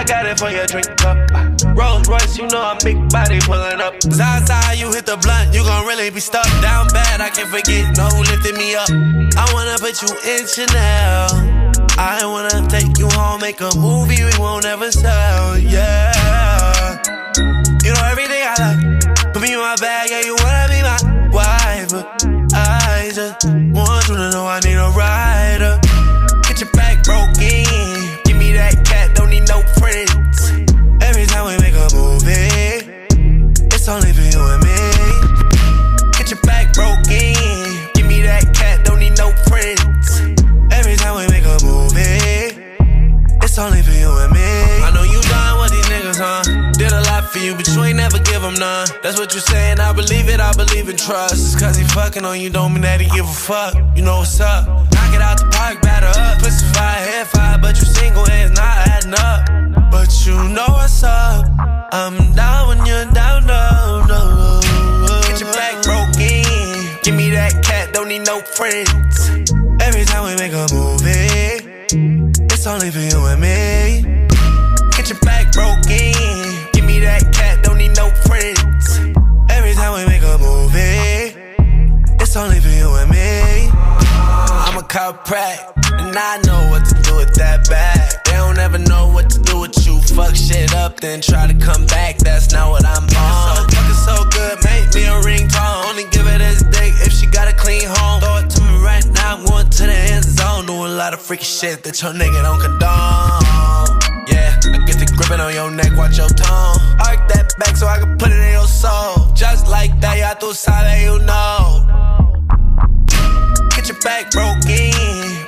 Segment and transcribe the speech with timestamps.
[0.00, 1.18] I got it for your drink up.
[1.76, 4.00] Rolls Royce, you know I'm big body pulling up.
[4.00, 6.48] Zaza, you hit the blunt, you gon' really be stuck.
[6.62, 8.88] Down bad, I can't forget, no lifted me up.
[9.36, 11.28] I wanna put you in Chanel.
[12.00, 16.96] I wanna take you home, make a movie we won't ever sell, yeah.
[17.84, 19.34] You know everything I like.
[19.34, 21.92] Put me in my bag, yeah, you wanna be my wife.
[22.56, 24.29] I just want you to
[33.80, 34.76] it's only for you and me.
[36.12, 37.32] Get your back broken.
[37.96, 40.20] Give me that cat, don't need no friends.
[40.68, 42.60] Every time we make a movie,
[43.40, 44.52] it's only for you and me.
[44.84, 46.44] I know you done with these niggas, huh?
[46.76, 48.86] Did a lot for you, but you ain't never give them none.
[49.02, 51.58] That's what you saying, I believe it, I believe in trust.
[51.58, 53.72] Cause he fucking on you, don't mean that he give a fuck.
[53.96, 54.68] You know what's up?
[54.92, 56.38] Knock it out the park, batter up.
[56.44, 56.66] Pussy
[67.10, 69.18] Give me that cat, don't need no friends.
[69.82, 71.58] Every time we make a movie,
[72.46, 74.28] it's only for you and me.
[74.94, 76.14] Get your back broken.
[76.70, 79.00] Give me that cat, don't need no friends.
[79.50, 81.34] Every time we make a movie,
[82.22, 83.70] it's only for you and me.
[83.74, 88.22] I'm a chiropract, and I know what to do with that bag.
[88.24, 90.00] They don't ever know what to do with you.
[90.14, 91.39] Fuck shit up, then try
[101.30, 103.38] freaky shit that your nigga don't condone.
[104.26, 106.74] Yeah, I get the gripping on your neck, watch your tone.
[107.06, 109.30] Arc that back so I can put it in your soul.
[109.32, 111.86] Just like that, ya tú sabes, you know.
[113.76, 114.90] Get your back broken.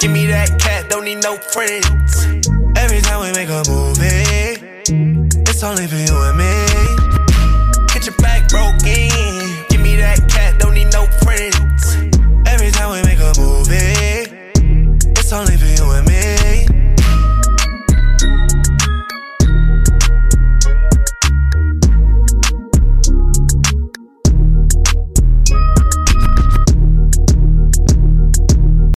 [0.00, 2.26] Give me that cat, don't need no friends.
[2.74, 4.58] Every time we make a movie,
[5.46, 6.67] it's only for you and me.